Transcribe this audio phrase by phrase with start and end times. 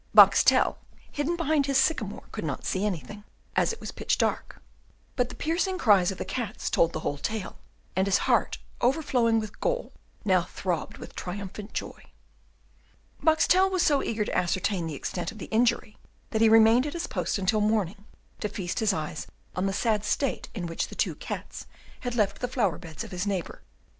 [0.15, 0.77] Boxtel,
[1.11, 3.23] hidden behind his sycamore, could not see anything,
[3.55, 4.59] as it was pitch dark;
[5.15, 7.59] but the piercing cries of the cats told the whole tale,
[7.95, 9.91] and his heart overflowing with gall
[10.25, 12.05] now throbbed with triumphant joy.
[13.23, 15.99] Boxtel was so eager to ascertain the extent of the injury,
[16.31, 18.05] that he remained at his post until morning
[18.39, 21.67] to feast his eyes on the sad state in which the two cats
[21.99, 23.61] had left the flower beds of his neighbour.